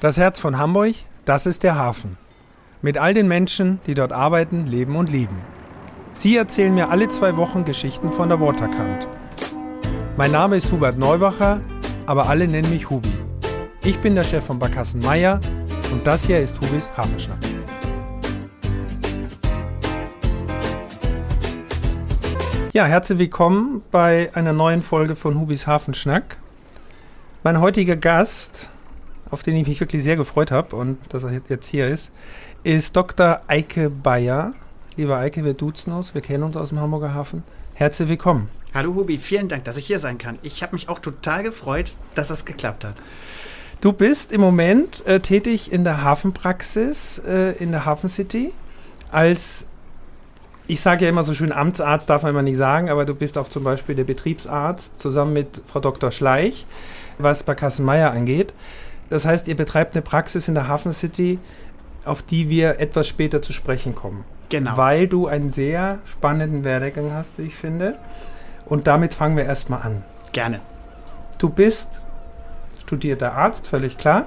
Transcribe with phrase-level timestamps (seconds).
[0.00, 0.94] Das Herz von Hamburg,
[1.26, 2.16] das ist der Hafen.
[2.80, 5.36] Mit all den Menschen, die dort arbeiten, leben und lieben.
[6.14, 9.06] Sie erzählen mir alle zwei Wochen Geschichten von der Waterkant.
[10.16, 11.60] Mein Name ist Hubert Neubacher,
[12.06, 13.12] aber alle nennen mich Hubi.
[13.84, 15.38] Ich bin der Chef von Barkassen Meier
[15.92, 17.36] und das hier ist Hubis Hafenschnack.
[22.72, 26.38] Ja, herzlich willkommen bei einer neuen Folge von Hubis Hafenschnack.
[27.42, 28.70] Mein heutiger Gast
[29.30, 32.10] auf den ich mich wirklich sehr gefreut habe und dass er jetzt hier ist,
[32.62, 33.40] ist Dr.
[33.46, 34.52] Eike Bayer.
[34.96, 37.42] Lieber Eike, wir duzen uns, wir kennen uns aus dem Hamburger Hafen.
[37.74, 38.48] Herzlich willkommen.
[38.74, 40.38] Hallo Hubi, vielen Dank, dass ich hier sein kann.
[40.42, 42.94] Ich habe mich auch total gefreut, dass das geklappt hat.
[43.80, 48.52] Du bist im Moment äh, tätig in der Hafenpraxis äh, in der Hafen City
[49.10, 49.66] als
[50.66, 53.36] ich sage ja immer so schön, Amtsarzt darf man immer nicht sagen, aber du bist
[53.36, 56.12] auch zum Beispiel der Betriebsarzt zusammen mit Frau Dr.
[56.12, 56.64] Schleich,
[57.18, 58.54] was bei Kassenmeier angeht.
[59.10, 61.38] Das heißt, ihr betreibt eine Praxis in der Hafen City,
[62.04, 64.24] auf die wir etwas später zu sprechen kommen.
[64.48, 64.76] Genau.
[64.76, 67.98] Weil du einen sehr spannenden Werdegang hast, ich finde.
[68.66, 70.04] Und damit fangen wir erstmal an.
[70.32, 70.60] Gerne.
[71.38, 72.00] Du bist
[72.82, 74.26] studierter Arzt, völlig klar.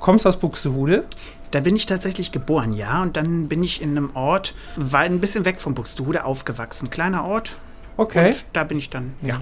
[0.00, 1.04] Kommst aus Buxtehude.
[1.50, 3.02] Da bin ich tatsächlich geboren, ja.
[3.02, 6.90] Und dann bin ich in einem Ort, war ein bisschen weg von Buxtehude aufgewachsen.
[6.90, 7.56] Kleiner Ort.
[7.96, 8.28] Okay.
[8.28, 9.40] Und da bin ich dann, ja.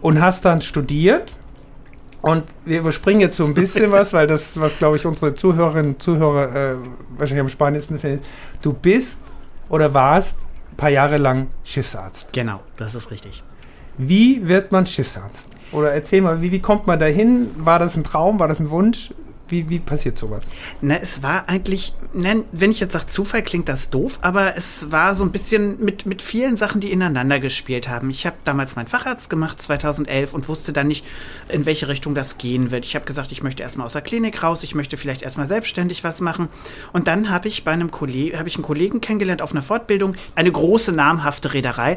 [0.00, 1.32] Und hast dann studiert
[2.24, 5.92] und wir überspringen jetzt so ein bisschen was, weil das, was glaube ich unsere Zuhörerinnen
[5.92, 6.76] und Zuhörer äh,
[7.18, 8.24] wahrscheinlich am spannendsten finden.
[8.62, 9.22] Du bist
[9.68, 10.38] oder warst
[10.72, 12.32] ein paar Jahre lang Schiffsarzt.
[12.32, 13.42] Genau, das ist richtig.
[13.98, 15.50] Wie wird man Schiffsarzt?
[15.70, 17.50] Oder erzähl mal, wie, wie kommt man dahin?
[17.58, 18.38] War das ein Traum?
[18.38, 19.12] War das ein Wunsch?
[19.54, 20.46] Wie, wie passiert sowas?
[20.80, 25.14] Na, es war eigentlich, wenn ich jetzt sage Zufall, klingt das doof, aber es war
[25.14, 28.10] so ein bisschen mit, mit vielen Sachen, die ineinander gespielt haben.
[28.10, 31.06] Ich habe damals meinen Facharzt gemacht, 2011, und wusste dann nicht,
[31.48, 32.84] in welche Richtung das gehen wird.
[32.84, 36.02] Ich habe gesagt, ich möchte erstmal aus der Klinik raus, ich möchte vielleicht erstmal selbstständig
[36.02, 36.48] was machen.
[36.92, 40.16] Und dann habe ich bei einem Kollegen, habe ich einen Kollegen kennengelernt auf einer Fortbildung,
[40.34, 41.92] eine große namhafte Reederei.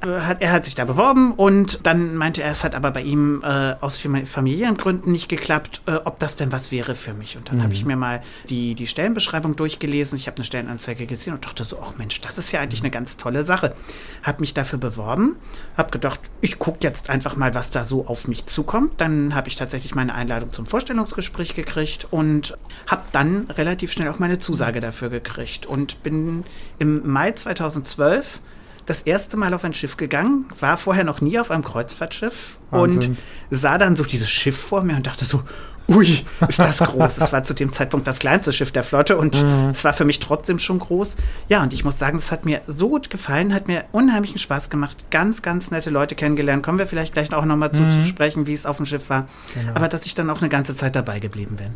[0.00, 3.42] Äh, er hat sich da beworben und dann meinte er, es hat aber bei ihm
[3.44, 7.36] äh, aus familiären Gründen nicht geklappt, äh, ob das denn was wäre wäre für mich.
[7.36, 7.62] Und dann mhm.
[7.64, 10.18] habe ich mir mal die, die Stellenbeschreibung durchgelesen.
[10.18, 12.90] Ich habe eine Stellenanzeige gesehen und dachte so, ach Mensch, das ist ja eigentlich eine
[12.90, 13.74] ganz tolle Sache.
[14.22, 15.36] Habe mich dafür beworben,
[15.76, 19.00] habe gedacht, ich gucke jetzt einfach mal, was da so auf mich zukommt.
[19.00, 22.56] Dann habe ich tatsächlich meine Einladung zum Vorstellungsgespräch gekriegt und
[22.86, 26.44] habe dann relativ schnell auch meine Zusage dafür gekriegt und bin
[26.78, 28.40] im Mai 2012
[28.86, 33.12] das erste Mal auf ein Schiff gegangen, war vorher noch nie auf einem Kreuzfahrtschiff Wahnsinn.
[33.12, 33.18] und
[33.50, 35.42] sah dann so dieses Schiff vor mir und dachte so,
[35.88, 37.18] ui, ist das groß.
[37.18, 39.70] Es war zu dem Zeitpunkt das kleinste Schiff der Flotte und mhm.
[39.72, 41.16] es war für mich trotzdem schon groß.
[41.48, 44.70] Ja, und ich muss sagen, es hat mir so gut gefallen, hat mir unheimlichen Spaß
[44.70, 45.04] gemacht.
[45.10, 46.62] Ganz, ganz nette Leute kennengelernt.
[46.62, 47.90] Kommen wir vielleicht gleich auch nochmal mhm.
[47.90, 49.28] zu sprechen, wie es auf dem Schiff war.
[49.54, 49.72] Genau.
[49.74, 51.72] Aber dass ich dann auch eine ganze Zeit dabei geblieben bin.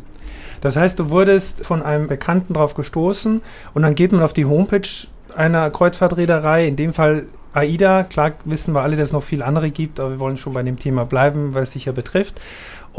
[0.61, 3.41] Das heißt, du wurdest von einem Bekannten drauf gestoßen
[3.73, 4.87] und dann geht man auf die Homepage
[5.35, 8.03] einer Kreuzfahrtreederei, in dem Fall AIDA.
[8.03, 10.63] Klar wissen wir alle, dass es noch viele andere gibt, aber wir wollen schon bei
[10.63, 12.39] dem Thema bleiben, weil es sich ja betrifft.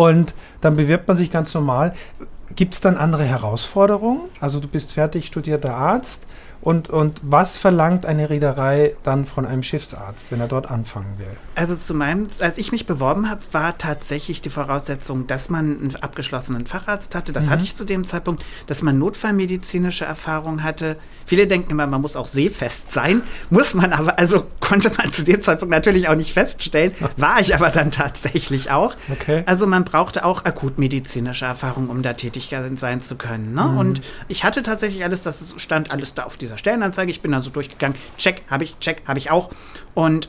[0.00, 1.92] Und dann bewirbt man sich ganz normal.
[2.56, 4.22] Gibt es dann andere Herausforderungen?
[4.40, 6.26] Also du bist fertig studierter Arzt
[6.62, 11.26] und, und was verlangt eine Reederei dann von einem Schiffsarzt, wenn er dort anfangen will?
[11.54, 15.96] Also zu meinem, als ich mich beworben habe, war tatsächlich die Voraussetzung, dass man einen
[15.96, 17.32] abgeschlossenen Facharzt hatte.
[17.32, 17.50] Das mhm.
[17.50, 20.96] hatte ich zu dem Zeitpunkt, dass man notfallmedizinische Erfahrung hatte.
[21.24, 23.22] Viele denken immer, man muss auch seefest sein.
[23.48, 26.92] Muss man aber, also konnte man zu dem Zeitpunkt natürlich auch nicht feststellen.
[27.16, 28.96] War ich aber dann tatsächlich auch.
[29.10, 29.44] Okay.
[29.46, 33.54] Also man brauchte auch akutmedizinische Erfahrung, um da tätig sein zu können.
[33.54, 33.64] Ne?
[33.64, 33.78] Mhm.
[33.78, 37.10] Und ich hatte tatsächlich alles, das stand alles da auf dieser dieser Stellenanzeige.
[37.10, 39.50] Ich bin dann so durchgegangen, check, habe ich, check, habe ich auch.
[39.94, 40.28] Und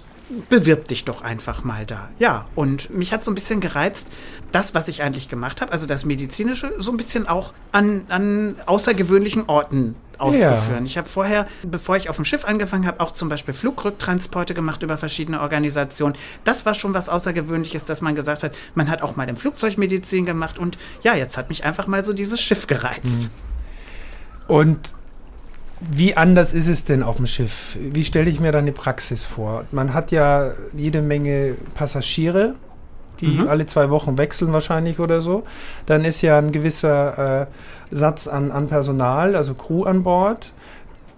[0.49, 2.09] bewirb dich doch einfach mal da.
[2.19, 4.07] Ja, und mich hat so ein bisschen gereizt,
[4.51, 8.55] das, was ich eigentlich gemacht habe, also das Medizinische, so ein bisschen auch an, an
[8.65, 10.79] außergewöhnlichen Orten auszuführen.
[10.79, 10.85] Ja.
[10.85, 14.83] Ich habe vorher, bevor ich auf dem Schiff angefangen habe, auch zum Beispiel Flugrücktransporte gemacht
[14.83, 16.15] über verschiedene Organisationen.
[16.45, 20.25] Das war schon was Außergewöhnliches, dass man gesagt hat, man hat auch mal im Flugzeugmedizin
[20.25, 23.03] gemacht und ja, jetzt hat mich einfach mal so dieses Schiff gereizt.
[23.03, 23.29] Mhm.
[24.47, 24.93] Und
[25.81, 27.77] wie anders ist es denn auf dem Schiff?
[27.81, 29.65] Wie stelle ich mir da eine Praxis vor?
[29.71, 32.53] Man hat ja jede Menge Passagiere,
[33.19, 33.47] die mhm.
[33.47, 35.43] alle zwei Wochen wechseln wahrscheinlich oder so.
[35.87, 37.45] Dann ist ja ein gewisser äh,
[37.89, 40.53] Satz an, an Personal, also Crew an Bord.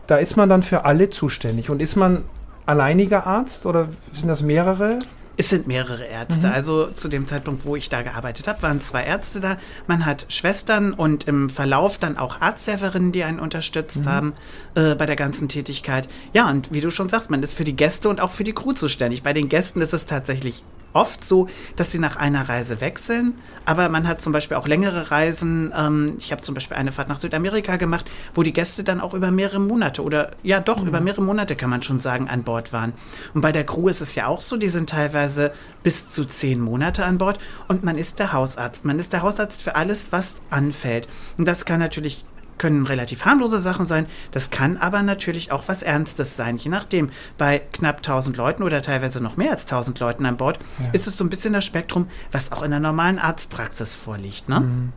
[0.07, 1.69] Da ist man dann für alle zuständig.
[1.69, 2.23] Und ist man
[2.65, 4.99] alleiniger Arzt oder sind das mehrere?
[5.35, 6.47] Es sind mehrere Ärzte.
[6.47, 6.53] Mhm.
[6.53, 9.57] Also zu dem Zeitpunkt, wo ich da gearbeitet habe, waren zwei Ärzte da.
[9.87, 14.09] Man hat Schwestern und im Verlauf dann auch Arzthelferinnen, die einen unterstützt mhm.
[14.09, 14.33] haben
[14.75, 16.07] äh, bei der ganzen Tätigkeit.
[16.33, 18.53] Ja, und wie du schon sagst, man ist für die Gäste und auch für die
[18.53, 19.23] Crew zuständig.
[19.23, 20.63] Bei den Gästen ist es tatsächlich
[20.93, 23.35] oft so, dass sie nach einer Reise wechseln,
[23.65, 25.73] aber man hat zum Beispiel auch längere Reisen.
[25.75, 29.13] Ähm, ich habe zum Beispiel eine Fahrt nach Südamerika gemacht, wo die Gäste dann auch
[29.13, 30.87] über mehrere Monate oder ja doch mhm.
[30.87, 32.93] über mehrere Monate kann man schon sagen an Bord waren.
[33.33, 35.53] Und bei der Crew ist es ja auch so, die sind teilweise
[35.83, 38.85] bis zu zehn Monate an Bord und man ist der Hausarzt.
[38.85, 41.07] Man ist der Hausarzt für alles, was anfällt.
[41.37, 42.25] Und das kann natürlich
[42.63, 46.55] können relativ harmlose Sachen sein, das kann aber natürlich auch was Ernstes sein.
[46.55, 50.59] Je nachdem, bei knapp 1000 Leuten oder teilweise noch mehr als 1000 Leuten an Bord,
[50.79, 50.89] ja.
[50.93, 54.47] ist es so ein bisschen das Spektrum, was auch in der normalen Arztpraxis vorliegt.
[54.47, 54.61] Ne?
[54.61, 54.93] Mhm.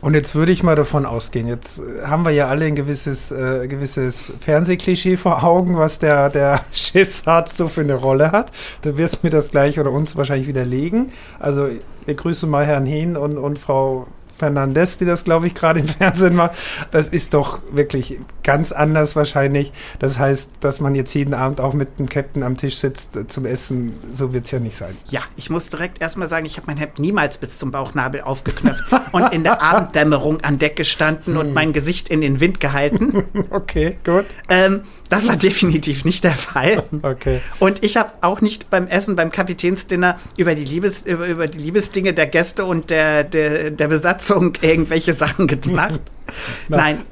[0.00, 3.66] Und jetzt würde ich mal davon ausgehen, jetzt haben wir ja alle ein gewisses, äh,
[3.66, 8.52] gewisses Fernsehklischee vor Augen, was der, der Schiffsarzt so für eine Rolle hat.
[8.82, 11.10] Du wirst mir das gleich oder uns wahrscheinlich widerlegen.
[11.40, 11.70] Also
[12.04, 14.06] wir grüßen mal Herrn Hehn und, und Frau
[14.42, 16.56] Fernandez, die das, glaube ich, gerade im Fernsehen macht.
[16.90, 19.72] Das ist doch wirklich ganz anders wahrscheinlich.
[20.00, 23.28] Das heißt, dass man jetzt jeden Abend auch mit dem Captain am Tisch sitzt äh,
[23.28, 24.96] zum Essen, so wird es ja nicht sein.
[25.10, 28.82] Ja, ich muss direkt erstmal sagen, ich habe mein Hemd niemals bis zum Bauchnabel aufgeknöpft
[29.12, 31.54] und in der Abenddämmerung an Deck gestanden und hm.
[31.54, 33.24] mein Gesicht in den Wind gehalten.
[33.50, 34.24] okay, gut.
[34.48, 34.80] Ähm,
[35.12, 36.84] das war definitiv nicht der Fall.
[37.02, 37.42] Okay.
[37.58, 41.58] Und ich habe auch nicht beim Essen, beim Kapitänsdinner über die, Liebes, über, über die
[41.58, 46.00] Liebesdinge der Gäste und der, der, der Besatzung irgendwelche Sachen gemacht.
[46.68, 47.04] Nein,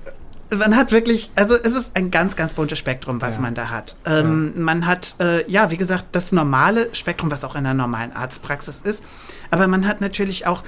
[0.51, 3.43] man hat wirklich, also es ist ein ganz, ganz buntes Spektrum, was ja.
[3.43, 3.97] man da hat.
[4.05, 4.63] Ähm, ja.
[4.63, 8.81] Man hat, äh, ja, wie gesagt, das normale Spektrum, was auch in der normalen Arztpraxis
[8.83, 9.03] ist.
[9.51, 10.65] Aber man hat natürlich auch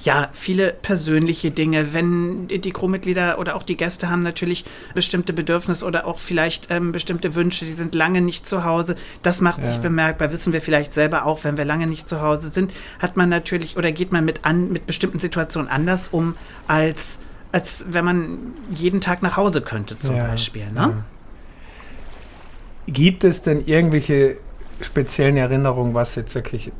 [0.00, 1.94] ja, viele persönliche Dinge.
[1.94, 6.92] Wenn die Crewmitglieder oder auch die Gäste haben natürlich bestimmte Bedürfnisse oder auch vielleicht ähm,
[6.92, 8.96] bestimmte Wünsche, die sind lange nicht zu Hause.
[9.22, 9.64] Das macht ja.
[9.64, 13.16] sich bemerkbar, wissen wir vielleicht selber auch, wenn wir lange nicht zu Hause sind, hat
[13.16, 16.36] man natürlich oder geht man mit an mit bestimmten Situationen anders um
[16.66, 17.18] als
[17.52, 18.38] als wenn man
[18.74, 20.26] jeden Tag nach Hause könnte zum ja.
[20.26, 20.66] Beispiel.
[20.72, 20.74] Ne?
[20.80, 21.04] Ja.
[22.86, 24.36] Gibt es denn irgendwelche
[24.80, 26.70] speziellen Erinnerungen, was jetzt wirklich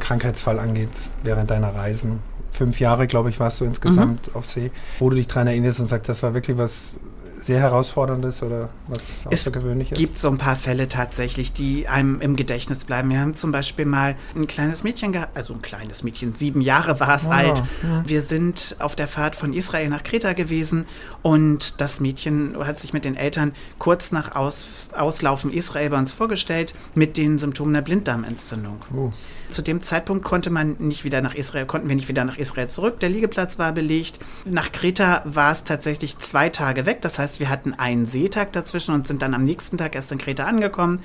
[0.00, 0.90] Krankheitsfall angeht
[1.22, 2.20] während deiner Reisen?
[2.50, 4.34] Fünf Jahre, glaube ich, warst du insgesamt mhm.
[4.34, 6.98] auf See, wo du dich daran erinnerst und sagst, das war wirklich was
[7.42, 9.92] sehr herausforderndes oder was Außergewöhnliches?
[9.92, 13.10] Es gibt so ein paar Fälle tatsächlich, die einem im Gedächtnis bleiben.
[13.10, 17.00] Wir haben zum Beispiel mal ein kleines Mädchen gehabt, also ein kleines Mädchen, sieben Jahre
[17.00, 17.62] war es oh, alt.
[17.82, 18.02] Ja.
[18.06, 20.86] Wir sind auf der Fahrt von Israel nach Kreta gewesen
[21.22, 26.12] und das Mädchen hat sich mit den Eltern kurz nach Aus, Auslaufen Israel bei uns
[26.12, 28.78] vorgestellt mit den Symptomen der Blinddarmentzündung.
[28.94, 29.12] Oh.
[29.50, 32.68] Zu dem Zeitpunkt konnte man nicht wieder nach Israel, konnten wir nicht wieder nach Israel
[32.68, 33.00] zurück.
[33.00, 34.18] Der Liegeplatz war belegt.
[34.44, 37.02] Nach Kreta war es tatsächlich zwei Tage weg.
[37.02, 40.18] Das heißt, wir hatten einen Seetag dazwischen und sind dann am nächsten Tag erst in
[40.18, 41.00] Kreta angekommen.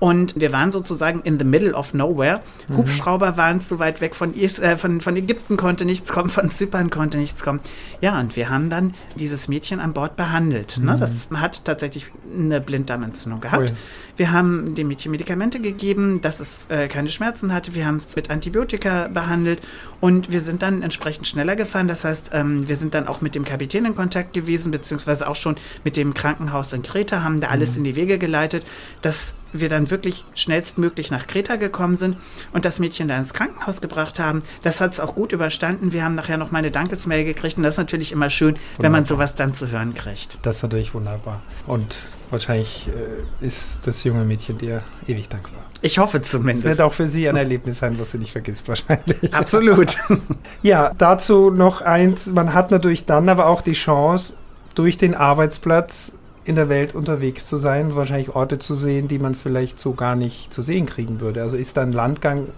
[0.00, 2.40] Und wir waren sozusagen in the middle of nowhere.
[2.68, 2.78] Mhm.
[2.78, 6.90] Hubschrauber waren zu weit weg von, äh, von, von Ägypten, konnte nichts kommen, von Zypern
[6.90, 7.60] konnte nichts kommen.
[8.00, 10.78] Ja, und wir haben dann dieses Mädchen an Bord behandelt.
[10.78, 10.84] Ne?
[10.84, 10.90] Mhm.
[10.90, 10.96] Ne?
[10.98, 12.06] Das hat tatsächlich
[12.36, 13.70] eine Blinddarmentzündung gehabt.
[13.70, 13.76] Ui.
[14.16, 17.74] Wir haben dem Mädchen Medikamente gegeben, dass es äh, keine Schmerzen hatte.
[17.74, 19.62] Wir haben es mit Antibiotika behandelt
[20.00, 21.88] und wir sind dann entsprechend schneller gefahren.
[21.88, 25.36] Das heißt, ähm, wir sind dann auch mit dem Kapitän in Kontakt gewesen, beziehungsweise auch
[25.36, 27.78] schon mit dem Krankenhaus in Kreta, haben da alles mhm.
[27.78, 28.66] in die Wege geleitet,
[29.02, 32.16] dass wir dann wirklich schnellstmöglich nach Kreta gekommen sind
[32.52, 34.40] und das Mädchen da ins Krankenhaus gebracht haben.
[34.62, 35.92] Das hat es auch gut überstanden.
[35.92, 38.78] Wir haben nachher noch mal eine Dankesmail gekriegt und das ist natürlich immer schön, wunderbar.
[38.78, 40.38] wenn man sowas dann zu hören kriegt.
[40.42, 41.42] Das ist natürlich wunderbar.
[41.66, 41.96] Und
[42.30, 45.64] wahrscheinlich äh, ist das junge Mädchen dir ewig dankbar.
[45.82, 46.66] Ich hoffe zumindest.
[46.66, 49.32] Es wird auch für sie ein Erlebnis sein, was sie nicht vergisst, wahrscheinlich.
[49.32, 49.96] Absolut.
[50.62, 52.26] ja, dazu noch eins.
[52.26, 54.34] Man hat natürlich dann aber auch die Chance,
[54.74, 56.12] durch den Arbeitsplatz
[56.44, 60.16] in der Welt unterwegs zu sein, wahrscheinlich Orte zu sehen, die man vielleicht so gar
[60.16, 61.42] nicht zu sehen kriegen würde.
[61.42, 62.48] Also ist da ein Landgang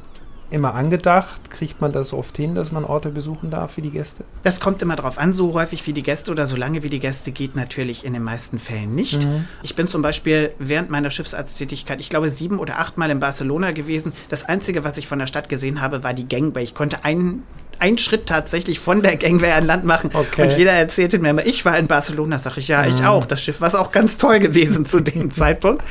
[0.52, 1.50] immer angedacht?
[1.50, 4.24] Kriegt man das oft hin, dass man Orte besuchen darf für die Gäste?
[4.42, 7.00] Das kommt immer darauf an, so häufig wie die Gäste oder so lange wie die
[7.00, 9.24] Gäste geht natürlich in den meisten Fällen nicht.
[9.24, 9.46] Mhm.
[9.62, 14.12] Ich bin zum Beispiel während meiner Schiffsarzttätigkeit, ich glaube, sieben oder achtmal in Barcelona gewesen.
[14.28, 16.62] Das Einzige, was ich von der Stadt gesehen habe, war die Gangway.
[16.62, 17.42] Ich konnte einen
[17.80, 20.10] einen Schritt tatsächlich von der Gangway an Land machen.
[20.12, 20.42] Okay.
[20.42, 22.38] Und jeder erzählte mir immer, ich war in Barcelona.
[22.38, 23.06] Sag ich, ja, ich mhm.
[23.06, 23.26] auch.
[23.26, 25.82] Das Schiff war auch ganz toll gewesen zu dem Zeitpunkt.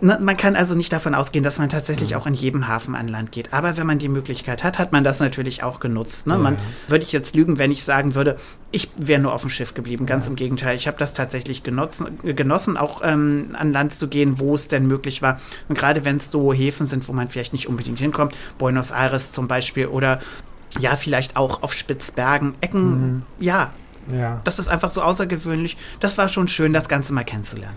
[0.00, 2.16] Man kann also nicht davon ausgehen, dass man tatsächlich mhm.
[2.16, 3.52] auch in jedem Hafen an Land geht.
[3.52, 6.26] Aber wenn man die Möglichkeit hat, hat man das natürlich auch genutzt.
[6.26, 6.34] Ne?
[6.34, 6.38] Ja.
[6.38, 8.36] Man würde ich jetzt lügen, wenn ich sagen würde,
[8.70, 10.06] ich wäre nur auf dem Schiff geblieben.
[10.06, 10.76] Ganz im Gegenteil.
[10.76, 14.86] Ich habe das tatsächlich genossen, genossen auch ähm, an Land zu gehen, wo es denn
[14.86, 15.40] möglich war.
[15.68, 19.32] Und gerade wenn es so Häfen sind, wo man vielleicht nicht unbedingt hinkommt, Buenos Aires
[19.32, 20.20] zum Beispiel oder
[20.80, 23.22] ja, vielleicht auch auf Spitzbergen, Ecken, mhm.
[23.38, 23.72] ja.
[24.12, 24.40] Ja.
[24.44, 25.76] Das ist einfach so außergewöhnlich.
[26.00, 27.76] Das war schon schön, das Ganze mal kennenzulernen.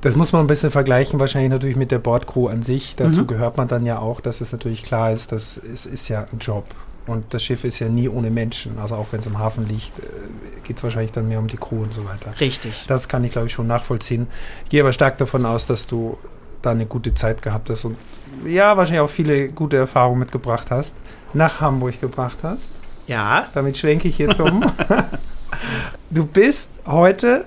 [0.00, 2.94] Das muss man ein bisschen vergleichen, wahrscheinlich natürlich mit der Bordcrew an sich.
[2.94, 3.26] Dazu mhm.
[3.26, 6.38] gehört man dann ja auch, dass es natürlich klar ist, dass es ist ja ein
[6.38, 6.66] Job.
[7.06, 8.78] Und das Schiff ist ja nie ohne Menschen.
[8.78, 10.02] Also auch wenn es im Hafen liegt, äh,
[10.62, 12.32] geht es wahrscheinlich dann mehr um die Crew und so weiter.
[12.40, 12.84] Richtig.
[12.86, 14.26] Das kann ich, glaube ich, schon nachvollziehen.
[14.64, 16.18] Ich gehe aber stark davon aus, dass du
[16.62, 17.96] da eine gute Zeit gehabt hast und
[18.46, 20.92] ja wahrscheinlich auch viele gute Erfahrungen mitgebracht hast,
[21.34, 22.70] nach Hamburg gebracht hast.
[23.06, 23.46] Ja.
[23.54, 24.64] Damit schwenke ich jetzt um.
[26.10, 27.44] du bist heute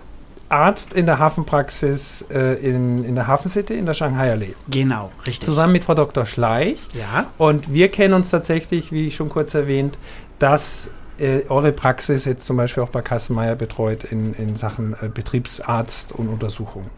[0.50, 4.56] Arzt in der Hafenpraxis äh, in, in der Hafen City in der Shanghai Allee.
[4.70, 5.46] Genau, richtig.
[5.46, 6.25] Zusammen mit Frau Dr.
[6.25, 6.79] Schleich.
[6.94, 7.25] Ja.
[7.38, 9.98] Und wir kennen uns tatsächlich, wie ich schon kurz erwähnt,
[10.39, 10.89] dass
[11.20, 16.13] äh, eure Praxis jetzt zum Beispiel auch bei Kassenmeier betreut in, in Sachen äh, Betriebsarzt
[16.13, 16.89] und Untersuchung.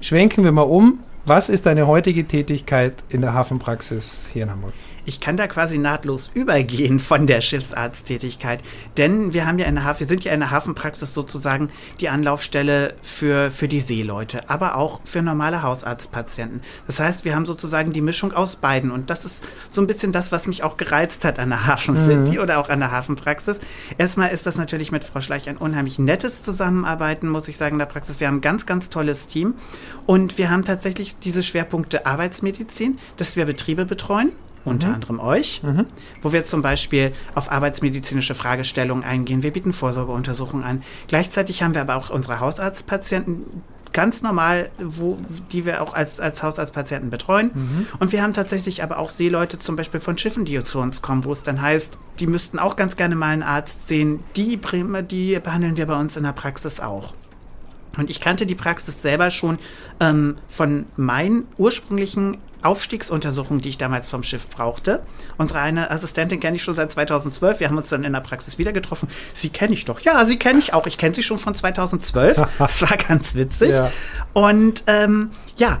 [0.00, 1.00] Schwenken wir mal um.
[1.24, 4.72] Was ist deine heutige Tätigkeit in der Hafenpraxis hier in Hamburg?
[5.04, 8.62] Ich kann da quasi nahtlos übergehen von der Schiffsarzttätigkeit,
[8.96, 12.08] denn wir haben ja in der Hafen, wir sind ja in der Hafenpraxis sozusagen die
[12.08, 16.62] Anlaufstelle für, für die Seeleute, aber auch für normale Hausarztpatienten.
[16.86, 20.12] Das heißt, wir haben sozusagen die Mischung aus beiden und das ist so ein bisschen
[20.12, 22.42] das, was mich auch gereizt hat an der Hafen City mhm.
[22.42, 23.60] oder auch an der Hafenpraxis.
[23.98, 27.78] Erstmal ist das natürlich mit Frau Schleich ein unheimlich nettes Zusammenarbeiten, muss ich sagen, in
[27.78, 28.20] der Praxis.
[28.20, 29.54] Wir haben ein ganz, ganz tolles Team
[30.06, 34.32] und wir haben tatsächlich diese Schwerpunkte Arbeitsmedizin, dass wir Betriebe betreuen
[34.64, 34.94] unter mhm.
[34.94, 35.86] anderem euch, mhm.
[36.22, 39.42] wo wir zum Beispiel auf arbeitsmedizinische Fragestellungen eingehen.
[39.42, 40.82] Wir bieten Vorsorgeuntersuchungen an.
[41.08, 43.62] Gleichzeitig haben wir aber auch unsere Hausarztpatienten
[43.92, 45.18] ganz normal, wo,
[45.52, 47.50] die wir auch als, als Hausarztpatienten betreuen.
[47.54, 47.86] Mhm.
[47.98, 51.24] Und wir haben tatsächlich aber auch Seeleute zum Beispiel von Schiffen, die zu uns kommen,
[51.24, 54.22] wo es dann heißt, die müssten auch ganz gerne mal einen Arzt sehen.
[54.36, 54.60] Die,
[55.10, 57.14] die behandeln wir bei uns in der Praxis auch.
[57.96, 59.58] Und ich kannte die Praxis selber schon
[59.98, 65.02] ähm, von meinen ursprünglichen Aufstiegsuntersuchungen, die ich damals vom Schiff brauchte.
[65.38, 67.60] Unsere eine Assistentin kenne ich schon seit 2012.
[67.60, 69.08] Wir haben uns dann in der Praxis wieder getroffen.
[69.32, 70.00] Sie kenne ich doch.
[70.00, 70.86] Ja, sie kenne ich auch.
[70.86, 72.42] Ich kenne sie schon von 2012.
[72.58, 73.70] das war ganz witzig.
[73.70, 73.90] Ja.
[74.34, 75.78] Und ähm, ja,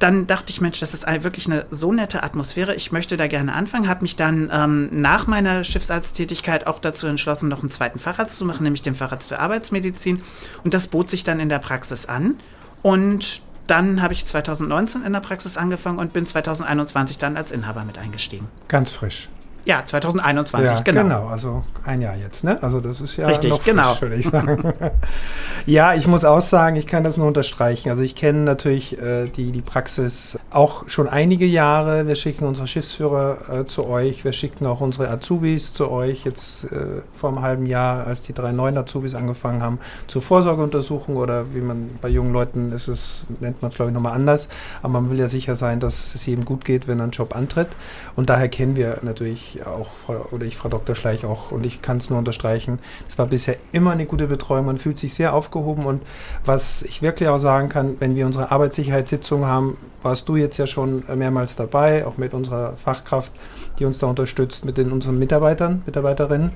[0.00, 2.74] dann dachte ich, Mensch, das ist wirklich eine so nette Atmosphäre.
[2.74, 3.86] Ich möchte da gerne anfangen.
[3.86, 8.46] Habe mich dann ähm, nach meiner Schiffsarzttätigkeit auch dazu entschlossen, noch einen zweiten Facharzt zu
[8.46, 10.22] machen, nämlich den Facharzt für Arbeitsmedizin.
[10.64, 12.38] Und das bot sich dann in der Praxis an.
[12.82, 17.84] Und dann habe ich 2019 in der Praxis angefangen und bin 2021 dann als Inhaber
[17.84, 18.48] mit eingestiegen.
[18.68, 19.28] Ganz frisch.
[19.64, 21.02] Ja, 2021, ja, genau.
[21.02, 22.62] Genau, also ein Jahr jetzt, ne?
[22.62, 23.82] Also das ist ja Richtig, noch genau.
[23.90, 24.72] frisch, würde ich sagen.
[25.66, 27.90] ja, ich muss auch sagen, ich kann das nur unterstreichen.
[27.90, 32.06] Also ich kenne natürlich äh, die, die Praxis auch schon einige Jahre.
[32.06, 36.24] Wir schicken unsere Schiffsführer äh, zu euch, wir schicken auch unsere Azubis zu euch.
[36.24, 41.16] Jetzt äh, vor einem halben Jahr, als die drei neuen Azubis angefangen haben, zur Vorsorgeuntersuchung
[41.16, 44.48] oder wie man bei jungen Leuten ist es, nennt man es glaube ich nochmal anders.
[44.82, 47.36] Aber man will ja sicher sein, dass es jedem gut geht, wenn er einen Job
[47.36, 47.68] antritt.
[48.16, 49.88] Und daher kennen wir natürlich auch,
[50.30, 50.94] oder ich, Frau Dr.
[50.94, 52.78] Schleich auch, und ich kann es nur unterstreichen,
[53.08, 54.66] es war bisher immer eine gute Betreuung.
[54.66, 56.02] Man fühlt sich sehr aufgehoben und
[56.44, 60.66] was ich wirklich auch sagen kann, wenn wir unsere Arbeitssicherheitssitzung haben, warst du jetzt ja
[60.66, 63.32] schon mehrmals dabei, auch mit unserer Fachkraft,
[63.78, 66.52] die uns da unterstützt, mit den unseren Mitarbeitern, Mitarbeiterinnen.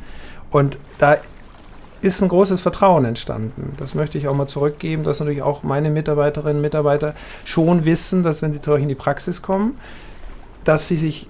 [0.50, 1.16] Und da
[2.04, 3.74] ist ein großes Vertrauen entstanden.
[3.78, 7.14] Das möchte ich auch mal zurückgeben, dass natürlich auch meine Mitarbeiterinnen und Mitarbeiter
[7.46, 9.78] schon wissen, dass wenn sie zu euch in die Praxis kommen,
[10.64, 11.28] dass sie sich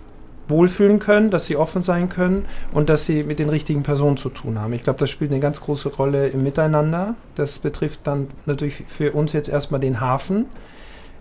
[0.49, 4.29] wohlfühlen können, dass sie offen sein können und dass sie mit den richtigen Personen zu
[4.29, 4.73] tun haben.
[4.73, 7.15] Ich glaube, das spielt eine ganz große Rolle im Miteinander.
[7.35, 10.47] Das betrifft dann natürlich für uns jetzt erstmal den Hafen.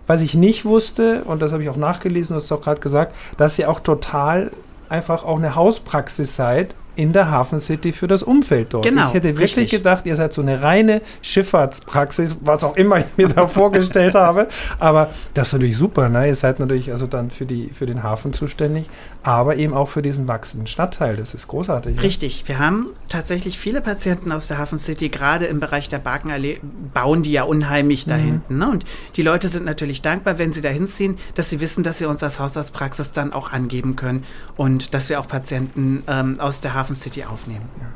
[0.06, 3.14] Was ich nicht wusste, und das habe ich auch nachgelesen, du hast auch gerade gesagt,
[3.38, 4.50] dass ihr auch total
[4.90, 8.84] einfach auch eine Hauspraxis seid in der Hafen City für das Umfeld dort.
[8.84, 9.70] Genau, ich hätte wirklich richtig.
[9.70, 14.48] gedacht, ihr seid so eine reine Schifffahrtspraxis, was auch immer ich mir da vorgestellt habe.
[14.78, 16.08] Aber das ist natürlich super.
[16.08, 16.28] Ne?
[16.28, 18.86] Ihr seid natürlich also dann für, die, für den Hafen zuständig,
[19.22, 21.16] aber eben auch für diesen wachsenden Stadtteil.
[21.16, 22.00] Das ist großartig.
[22.02, 22.44] Richtig.
[22.46, 26.60] Wir haben tatsächlich viele Patienten aus der Hafen City, gerade im Bereich der Barkenallee,
[26.92, 28.22] bauen die ja unheimlich da mhm.
[28.22, 28.58] hinten.
[28.58, 28.70] Ne?
[28.70, 28.84] Und
[29.16, 32.22] die Leute sind natürlich dankbar, wenn sie da hinziehen, dass sie wissen, dass sie uns
[32.22, 34.24] als Hausarztpraxis dann auch angeben können
[34.56, 37.66] und dass wir auch Patienten ähm, aus der Hafen Hafen City aufnehmen.
[37.80, 37.88] Ja.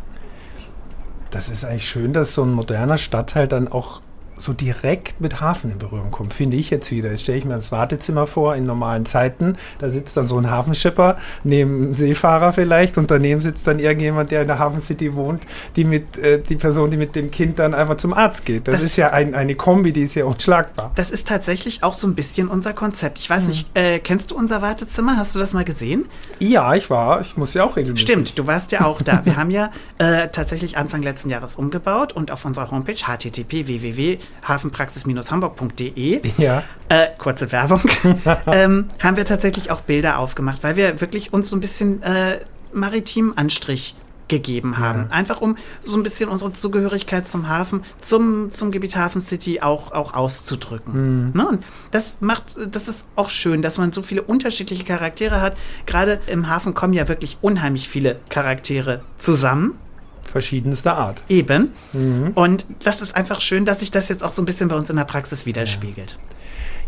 [1.31, 4.01] Das ist eigentlich schön, dass so ein moderner Stadtteil dann auch
[4.39, 7.11] so direkt mit Hafen in Berührung kommt, finde ich jetzt wieder.
[7.11, 9.57] Jetzt stelle ich mir das Wartezimmer vor in normalen Zeiten.
[9.79, 14.31] Da sitzt dann so ein Hafenschipper neben einem Seefahrer vielleicht und daneben sitzt dann irgendjemand,
[14.31, 15.43] der in der Hafen City wohnt,
[15.77, 18.69] die mit äh, die Person, die mit dem Kind dann einfach zum Arzt geht.
[18.69, 20.93] Das, das ist ja ein, eine Kombi, die ist ja unschlagbar.
[20.95, 23.19] Das ist tatsächlich auch so ein bisschen unser Konzept.
[23.19, 23.49] Ich weiß mhm.
[23.49, 25.17] nicht, äh, kennst du unser Wartezimmer?
[25.17, 26.07] Hast du das mal gesehen?
[26.39, 27.21] Ja, ich war.
[27.21, 28.07] Ich muss ja auch regelmäßig.
[28.07, 29.25] Stimmt, du warst ja auch da.
[29.25, 34.19] Wir haben ja äh, tatsächlich Anfang letzten Jahres umgebaut und auf unserer Homepage http www
[34.47, 36.63] hafenpraxis-hamburg.de, ja.
[36.89, 37.83] äh, kurze Werbung,
[38.47, 42.41] ähm, haben wir tatsächlich auch Bilder aufgemacht, weil wir wirklich uns so ein bisschen äh,
[42.73, 43.95] maritim Anstrich
[44.29, 45.07] gegeben haben.
[45.09, 45.17] Ja.
[45.17, 49.93] Einfach um so ein bisschen unsere Zugehörigkeit zum Hafen, zum, zum Gebiet Hafen City auch,
[49.93, 51.29] auch auszudrücken.
[51.29, 51.33] Mhm.
[51.35, 51.49] Ne?
[51.49, 55.57] Und das macht, das ist auch schön, dass man so viele unterschiedliche Charaktere hat.
[55.87, 59.79] Gerade im Hafen kommen ja wirklich unheimlich viele Charaktere zusammen
[60.29, 61.23] verschiedenster Art.
[61.29, 61.73] Eben.
[61.93, 62.33] Mhm.
[62.35, 64.91] Und das ist einfach schön, dass sich das jetzt auch so ein bisschen bei uns
[64.91, 66.19] in der Praxis widerspiegelt.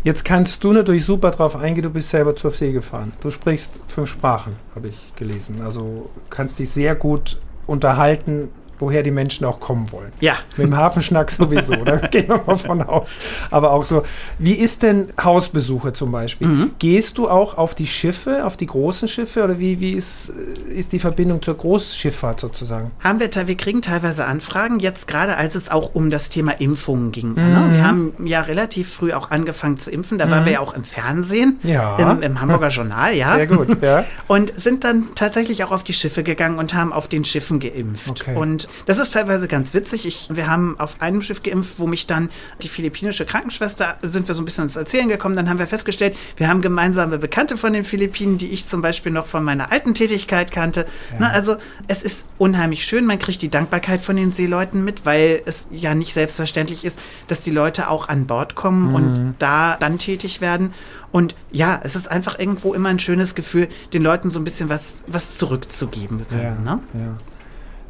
[0.03, 3.13] Jetzt kannst du natürlich super drauf eingehen, du bist selber zur See gefahren.
[3.21, 5.61] Du sprichst fünf Sprachen, habe ich gelesen.
[5.61, 8.49] Also kannst dich sehr gut unterhalten
[8.81, 10.11] woher die Menschen auch kommen wollen.
[10.19, 10.35] Ja.
[10.57, 13.15] Mit dem Hafenschnack sowieso, da gehen wir mal von aus.
[13.49, 14.03] Aber auch so,
[14.39, 16.47] wie ist denn Hausbesuche zum Beispiel?
[16.47, 16.71] Mhm.
[16.79, 20.91] Gehst du auch auf die Schiffe, auf die großen Schiffe oder wie, wie ist, ist
[20.91, 22.91] die Verbindung zur Großschifffahrt sozusagen?
[22.99, 27.11] Haben wir, wir kriegen teilweise Anfragen, jetzt gerade als es auch um das Thema Impfungen
[27.11, 27.35] ging.
[27.35, 27.41] Ne?
[27.41, 27.73] Mhm.
[27.73, 30.31] Wir haben ja relativ früh auch angefangen zu impfen, da mhm.
[30.31, 31.97] waren wir ja auch im Fernsehen, ja.
[31.97, 33.35] im, im Hamburger Journal, ja.
[33.35, 34.05] Sehr gut, ja.
[34.27, 38.09] Und sind dann tatsächlich auch auf die Schiffe gegangen und haben auf den Schiffen geimpft.
[38.09, 38.35] Okay.
[38.35, 40.05] Und das ist teilweise ganz witzig.
[40.05, 42.29] Ich, wir haben auf einem Schiff geimpft, wo mich dann
[42.61, 45.35] die philippinische Krankenschwester, sind wir so ein bisschen ins Erzählen gekommen.
[45.35, 49.11] Dann haben wir festgestellt, wir haben gemeinsame Bekannte von den Philippinen, die ich zum Beispiel
[49.11, 50.81] noch von meiner alten Tätigkeit kannte.
[51.11, 51.17] Ja.
[51.19, 53.05] Na, also es ist unheimlich schön.
[53.05, 57.41] Man kriegt die Dankbarkeit von den Seeleuten mit, weil es ja nicht selbstverständlich ist, dass
[57.41, 58.95] die Leute auch an Bord kommen mhm.
[58.95, 60.73] und da dann tätig werden.
[61.11, 64.69] Und ja, es ist einfach irgendwo immer ein schönes Gefühl, den Leuten so ein bisschen
[64.69, 66.25] was, was zurückzugeben.
[66.29, 66.79] Können, ja, ne?
[66.93, 67.17] ja.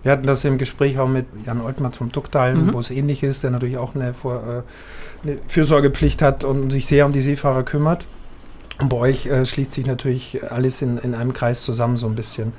[0.04, 2.74] Wir hatten das im Gespräch auch mit Jan Oltmann vom Duckteil, mhm.
[2.74, 6.88] wo es ähnlich ist, der natürlich auch eine, Vor äh, eine, Fürsorgepflicht hat und sich
[6.88, 8.06] sehr um die Seefahrer kümmert.
[8.80, 12.16] Und bei euch äh, schließt sich natürlich alles in, in einem Kreis zusammen so ein
[12.16, 12.54] bisschen.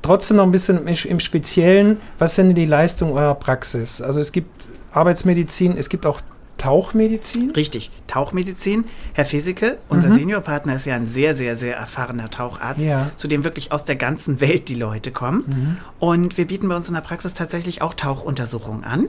[0.00, 4.00] Trotzdem noch ein bisschen im Speziellen, was sind denn die Leistungen eurer Praxis?
[4.00, 4.48] Also es gibt
[4.92, 6.22] Arbeitsmedizin, es gibt auch
[6.58, 7.52] Tauchmedizin?
[7.52, 8.84] Richtig, Tauchmedizin.
[9.14, 10.14] Herr Feseke, unser mhm.
[10.14, 13.10] Seniorpartner, ist ja ein sehr, sehr, sehr erfahrener Taucharzt, ja.
[13.16, 15.44] zu dem wirklich aus der ganzen Welt die Leute kommen.
[15.46, 15.76] Mhm.
[15.98, 19.08] Und wir bieten bei uns in der Praxis tatsächlich auch Tauchuntersuchungen an.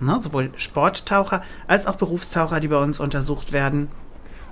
[0.00, 3.88] Na, sowohl Sporttaucher als auch Berufstaucher, die bei uns untersucht werden.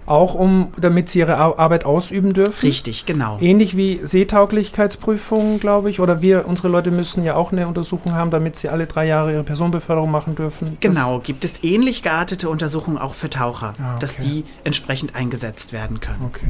[0.06, 2.64] Auch um, damit sie ihre Arbeit ausüben dürfen?
[2.64, 3.38] Richtig, genau.
[3.40, 5.98] Ähnlich wie Seetauglichkeitsprüfungen, glaube ich.
[5.98, 9.32] Oder wir, unsere Leute müssen ja auch eine Untersuchung haben, damit sie alle drei Jahre
[9.32, 10.76] ihre Personenbeförderung machen dürfen.
[10.80, 13.98] Genau, gibt es ähnlich geartete Untersuchungen auch für Taucher, ah, okay.
[13.98, 16.24] dass die entsprechend eingesetzt werden können.
[16.26, 16.46] Okay.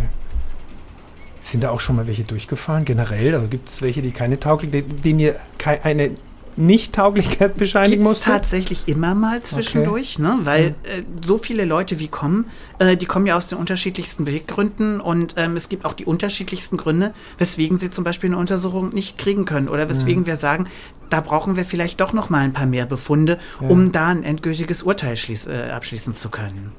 [1.41, 3.35] Sind da auch schon mal welche durchgefahren, generell?
[3.35, 5.37] Also gibt es welche, die keine tauglich, denen ihr
[5.83, 6.11] eine
[6.57, 8.21] nicht-Tauglichkeit bescheinigen muss?
[8.21, 10.23] tatsächlich immer mal zwischendurch, okay.
[10.23, 10.39] ne?
[10.43, 12.47] weil äh, so viele Leute wie kommen,
[12.79, 16.77] äh, die kommen ja aus den unterschiedlichsten Beweggründen und ähm, es gibt auch die unterschiedlichsten
[16.77, 20.27] Gründe, weswegen sie zum Beispiel eine Untersuchung nicht kriegen können oder weswegen mhm.
[20.27, 20.67] wir sagen,
[21.11, 23.69] da brauchen wir vielleicht doch noch mal ein paar mehr Befunde, ja.
[23.69, 25.17] um da ein endgültiges Urteil
[25.47, 26.73] äh, abschließen zu können.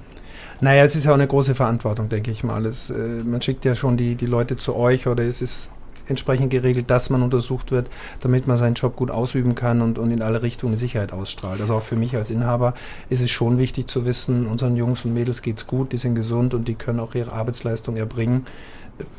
[0.59, 2.65] Naja, es ist ja auch eine große Verantwortung, denke ich mal.
[2.65, 5.71] Es, äh, man schickt ja schon die, die Leute zu euch oder es ist
[6.07, 7.89] entsprechend geregelt, dass man untersucht wird,
[8.21, 11.61] damit man seinen Job gut ausüben kann und, und in alle Richtungen Sicherheit ausstrahlt.
[11.61, 12.73] Also auch für mich als Inhaber
[13.09, 16.15] ist es schon wichtig zu wissen, unseren Jungs und Mädels geht es gut, die sind
[16.15, 18.45] gesund und die können auch ihre Arbeitsleistung erbringen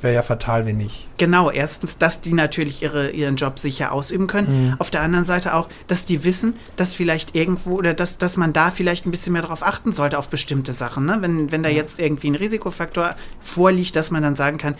[0.01, 1.07] wäre ja fatal, wenn nicht.
[1.19, 4.69] Genau, erstens, dass die natürlich ihre, ihren Job sicher ausüben können.
[4.69, 4.75] Mhm.
[4.79, 8.53] Auf der anderen Seite auch, dass die wissen, dass vielleicht irgendwo oder dass, dass man
[8.53, 11.07] da vielleicht ein bisschen mehr darauf achten sollte, auf bestimmte Sachen.
[11.07, 11.19] Ne?
[11.21, 11.77] Wenn, wenn da ja.
[11.77, 14.75] jetzt irgendwie ein Risikofaktor vorliegt, dass man dann sagen kann,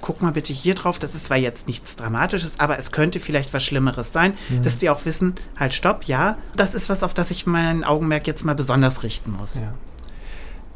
[0.00, 3.52] guck mal bitte hier drauf, das ist zwar jetzt nichts Dramatisches, aber es könnte vielleicht
[3.54, 4.62] was Schlimmeres sein, mhm.
[4.62, 8.26] dass die auch wissen, halt stopp, ja, das ist was, auf das ich mein Augenmerk
[8.26, 9.56] jetzt mal besonders richten muss.
[9.56, 9.72] Ja.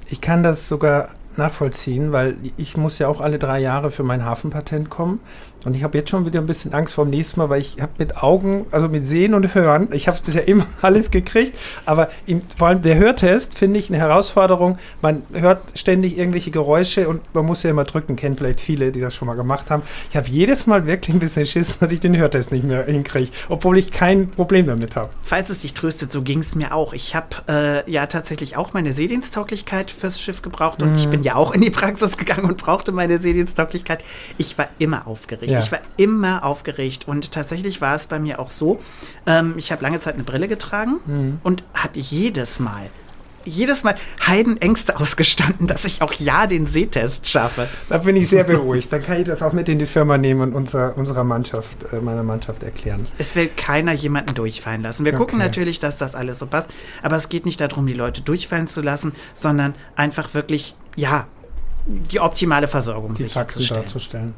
[0.07, 4.25] Ich kann das sogar nachvollziehen, weil ich muss ja auch alle drei Jahre für mein
[4.25, 5.21] Hafenpatent kommen.
[5.65, 7.81] Und ich habe jetzt schon wieder ein bisschen Angst vor dem nächsten Mal, weil ich
[7.81, 11.57] habe mit Augen, also mit Sehen und Hören, ich habe es bisher immer alles gekriegt,
[11.87, 14.79] aber im, vor allem der Hörtest finde ich eine Herausforderung.
[15.01, 19.01] Man hört ständig irgendwelche Geräusche und man muss ja immer drücken, kennen vielleicht viele, die
[19.01, 19.83] das schon mal gemacht haben.
[20.11, 23.31] Ich habe jedes Mal wirklich ein bisschen Schiss, dass ich den Hörtest nicht mehr hinkriege,
[23.49, 25.11] obwohl ich kein Problem damit habe.
[25.23, 26.93] Falls es dich tröstet, so ging es mir auch.
[26.93, 30.97] Ich habe äh, ja tatsächlich auch meine Seediensttauglichkeit fürs Schiff gebraucht und mm.
[30.97, 34.03] ich bin ja auch in die Praxis gegangen und brauchte meine Seediensttauglichkeit.
[34.39, 35.52] Ich war immer aufgeregt.
[35.53, 35.59] Ja.
[35.61, 38.81] Ich war immer aufgeregt und tatsächlich war es bei mir auch so.
[39.27, 41.41] Ähm, ich habe lange Zeit eine Brille getragen mhm.
[41.43, 42.91] und habe jedes Mal
[43.45, 43.95] jedes Mal
[44.27, 47.69] Heidenängste ausgestanden, dass ich auch ja den Sehtest schaffe.
[47.89, 48.93] Da bin ich sehr beruhigt.
[48.93, 52.01] Dann kann ich das auch mit in die Firma nehmen und unserer, unserer Mannschaft, äh,
[52.01, 53.07] meiner Mannschaft erklären.
[53.19, 55.05] Es will keiner jemanden durchfallen lassen.
[55.05, 55.19] Wir okay.
[55.19, 56.69] gucken natürlich, dass das alles so passt,
[57.03, 61.27] aber es geht nicht darum, die Leute durchfallen zu lassen, sondern einfach wirklich, ja,
[61.87, 63.83] die optimale Versorgung die sicherzustellen.
[63.83, 64.35] darzustellen.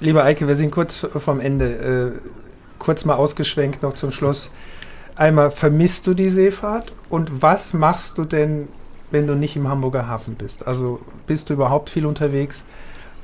[0.00, 2.14] Lieber Eike, wir sind kurz vorm Ende.
[2.16, 2.28] Äh,
[2.78, 4.50] kurz mal ausgeschwenkt noch zum Schluss.
[5.16, 6.92] Einmal, vermisst du die Seefahrt?
[7.08, 8.68] Und was machst du denn,
[9.10, 10.66] wenn du nicht im Hamburger Hafen bist?
[10.66, 12.62] Also bist du überhaupt viel unterwegs?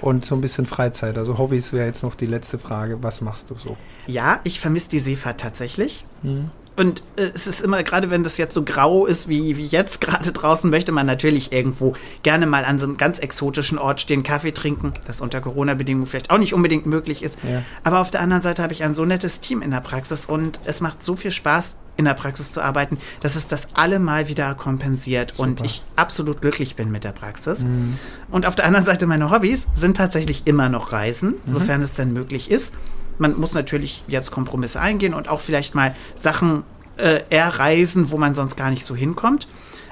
[0.01, 3.03] Und so ein bisschen Freizeit, also Hobbys wäre jetzt noch die letzte Frage.
[3.03, 3.77] Was machst du so?
[4.07, 6.05] Ja, ich vermisse die Seefahrt tatsächlich.
[6.23, 6.51] Mhm.
[6.77, 10.01] Und äh, es ist immer, gerade wenn das jetzt so grau ist wie, wie jetzt
[10.01, 14.23] gerade draußen, möchte man natürlich irgendwo gerne mal an so einem ganz exotischen Ort stehen,
[14.23, 17.39] Kaffee trinken, das unter Corona-Bedingungen vielleicht auch nicht unbedingt möglich ist.
[17.43, 17.63] Ja.
[17.85, 20.61] Aber auf der anderen Seite habe ich ein so nettes Team in der Praxis und
[20.65, 24.29] es macht so viel Spaß, in der Praxis zu arbeiten, dass es das alle mal
[24.29, 25.43] wieder kompensiert Super.
[25.43, 27.63] und ich absolut glücklich bin mit der Praxis.
[27.63, 27.99] Mhm.
[28.31, 31.53] Und auf der anderen Seite meine Hobbys sind tatsächlich immer noch Reisen, mhm.
[31.53, 32.73] sofern es denn möglich ist.
[33.18, 36.64] Man muss natürlich jetzt Kompromisse eingehen und auch vielleicht mal Sachen
[36.96, 39.48] äh, erreisen, wo man sonst gar nicht so hinkommt.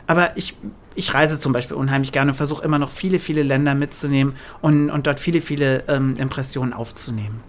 [0.07, 0.57] Aber ich,
[0.95, 4.91] ich reise zum Beispiel unheimlich gerne und versuche immer noch viele, viele Länder mitzunehmen und,
[4.91, 7.41] und dort viele, viele ähm, Impressionen aufzunehmen.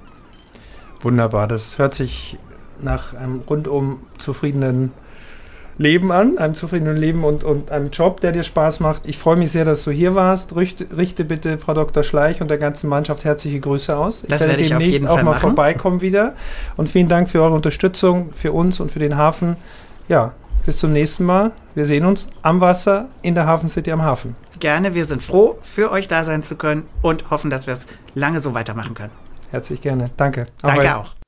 [1.02, 2.38] Wunderbar, das hört sich
[2.80, 4.92] nach einem rundum zufriedenen
[5.78, 9.08] Leben an, einem zufriedenen Leben und, und einem Job, der dir Spaß macht.
[9.08, 10.56] Ich freue mich sehr, dass du hier warst.
[10.56, 12.04] Richte, richte bitte Frau Dr.
[12.04, 14.24] Schleich und der ganzen Mannschaft herzliche Grüße aus.
[14.24, 15.42] Ich das werde, werde ich demnächst auch mal machen.
[15.42, 16.34] vorbeikommen wieder.
[16.78, 19.56] Und vielen Dank für eure Unterstützung, für uns und für den Hafen.
[20.08, 20.34] Ja,
[20.66, 21.52] bis zum nächsten Mal.
[21.76, 24.36] Wir sehen uns am Wasser in der Hafen City am Hafen.
[24.60, 27.88] Gerne, wir sind froh, für euch da sein zu können und hoffen, dass wir es
[28.16, 29.12] lange so weitermachen können.
[29.52, 30.10] Herzlich gerne.
[30.18, 30.46] Danke.
[30.62, 31.23] Danke auch.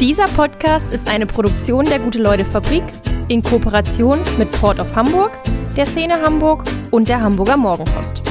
[0.00, 2.84] Dieser Podcast ist eine Produktion der Gute-Leute-Fabrik
[3.28, 5.32] in Kooperation mit Port of Hamburg,
[5.76, 8.22] der Szene Hamburg und der Hamburger Morgenpost.